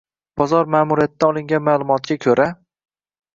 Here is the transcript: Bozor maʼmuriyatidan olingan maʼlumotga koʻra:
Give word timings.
Bozor 0.41 0.71
maʼmuriyatidan 0.75 1.33
olingan 1.33 1.63
maʼlumotga 1.67 2.19
koʻra: 2.25 2.49